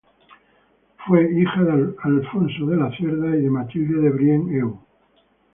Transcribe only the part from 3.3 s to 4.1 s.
y de Matilde de